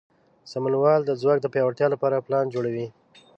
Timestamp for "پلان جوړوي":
2.25-2.87